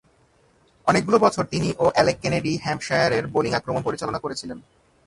অনেকগুলো 0.87 1.17
বছর 1.19 1.43
তিনি 1.45 1.69
ও 1.79 1.85
অ্যালেক 1.93 2.17
কেনেডি 2.21 2.53
হ্যাম্পশায়ারের 2.63 3.23
বোলিং 3.27 3.51
আক্রমণ 3.55 3.81
পরিচালনা 3.83 4.19
করেছিলেন। 4.19 4.57